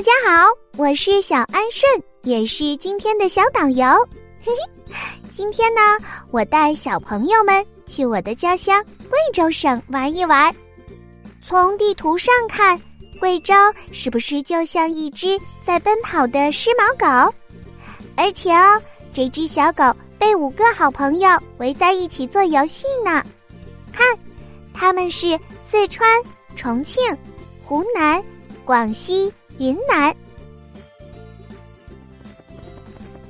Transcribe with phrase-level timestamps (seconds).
[0.00, 0.48] 大家好，
[0.78, 3.84] 我是小安顺，也是今天的小导游。
[4.42, 4.50] 嘿
[4.88, 4.94] 嘿，
[5.30, 5.80] 今天呢，
[6.30, 10.50] 我带小朋友们去我的家乡贵州省玩一玩。
[11.46, 12.80] 从地图上看，
[13.20, 13.52] 贵州
[13.92, 17.34] 是不是就像一只在奔跑的狮毛狗？
[18.16, 18.80] 而且哦，
[19.12, 19.84] 这只小狗
[20.18, 21.28] 被五个好朋友
[21.58, 23.22] 围在一起做游戏呢。
[23.92, 24.18] 看，
[24.72, 25.38] 他们是
[25.70, 26.08] 四川、
[26.56, 27.04] 重庆、
[27.62, 28.24] 湖南、
[28.64, 29.30] 广西。
[29.60, 30.16] 云南，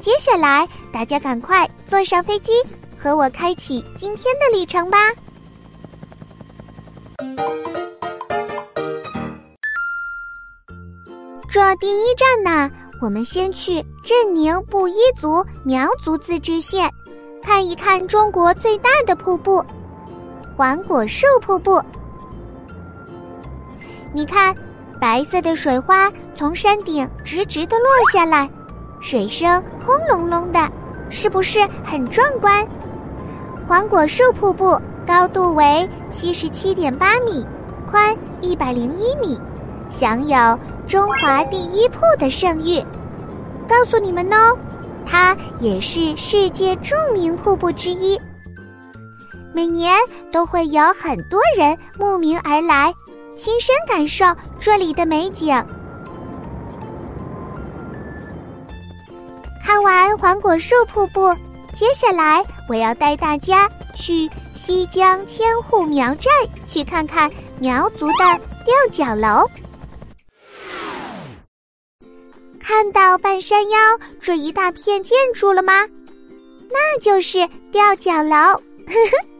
[0.00, 2.50] 接下来大家赶快坐上飞机，
[2.98, 4.98] 和我开启今天的旅程吧。
[11.48, 12.68] 这第一站呢，
[13.00, 16.92] 我们先去镇宁布依族苗族自治县，
[17.40, 19.64] 看一看中国最大的瀑布——
[20.56, 21.80] 黄果树瀑布。
[24.12, 24.52] 你看。
[25.00, 28.48] 白色的水花从山顶直直的落下来，
[29.00, 30.70] 水声轰隆隆的，
[31.10, 32.66] 是不是很壮观？
[33.68, 37.44] 黄果树瀑布高度为七十七点八米，
[37.90, 39.38] 宽一百零一米，
[39.90, 42.82] 享有“中华第一瀑”的盛誉。
[43.68, 44.56] 告诉你们哦，
[45.04, 48.18] 它也是世界著名瀑布之一，
[49.52, 49.98] 每年
[50.30, 52.94] 都会有很多人慕名而来。
[53.36, 54.24] 亲身感受
[54.58, 55.54] 这里的美景。
[59.64, 61.34] 看完黄果树瀑布，
[61.78, 66.30] 接下来我要带大家去西江千户苗寨，
[66.66, 69.48] 去看看苗族的吊脚楼。
[72.60, 73.78] 看到半山腰
[74.20, 75.86] 这一大片建筑了吗？
[76.70, 78.36] 那就是吊脚楼。
[78.36, 78.60] 呵
[79.10, 79.35] 呵。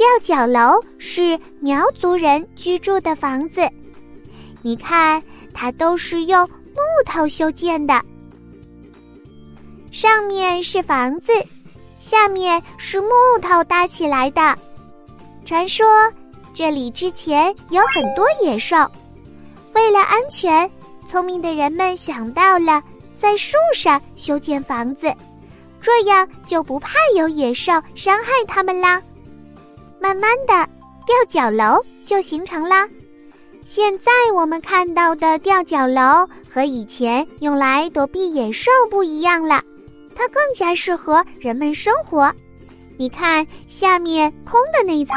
[0.00, 3.68] 吊脚楼是苗族人居住的房子，
[4.62, 8.02] 你看，它都是用木头修建的。
[9.92, 11.30] 上面是房子，
[12.00, 13.10] 下面是木
[13.42, 14.56] 头搭起来的。
[15.44, 15.86] 传说
[16.54, 18.76] 这里之前有很多野兽，
[19.74, 20.70] 为了安全，
[21.10, 22.82] 聪明的人们想到了
[23.18, 25.12] 在树上修建房子，
[25.78, 29.02] 这样就不怕有野兽伤害他们啦。
[30.00, 30.68] 慢慢的，
[31.06, 32.88] 吊脚楼就形成了。
[33.66, 39.62] 现在我们看到的吊脚楼和以前用来躲避野兽不一样了，
[40.16, 42.32] 它更加适合人们生活。
[42.96, 45.16] 你看下面空的那一层，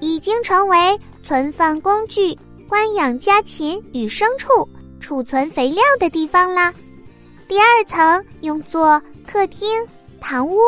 [0.00, 2.36] 已经成为存放工具、
[2.68, 4.66] 关养家禽与牲畜、
[5.00, 6.72] 储存肥料的地方啦。
[7.46, 9.68] 第二层用作客厅、
[10.20, 10.58] 堂屋、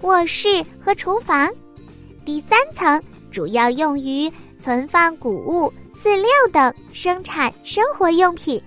[0.00, 1.48] 卧室和厨房。
[2.24, 8.62] 第三层主要用于存放谷物、饲料等生产生活用品。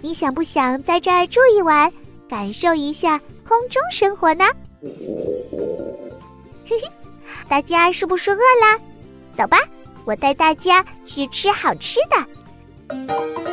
[0.00, 1.90] 你想不想在这儿住一晚，
[2.28, 4.44] 感受一下空中生活呢？
[6.66, 6.90] 嘿嘿，
[7.48, 8.78] 大家是不是饿啦？
[9.36, 9.58] 走吧，
[10.04, 13.51] 我带大家去吃好吃的。